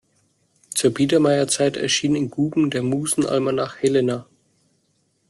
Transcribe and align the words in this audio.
Zur 0.73 0.95
Biedermeierzeit 0.95 1.77
erschien 1.77 2.15
in 2.15 2.31
Guben 2.31 2.71
der 2.71 2.81
Musenalmanach 2.81 3.77
"Helena". 3.83 4.25